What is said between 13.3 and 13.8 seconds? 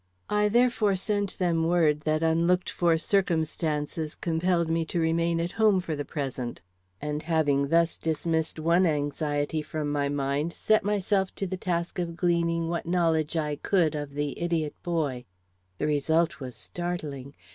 I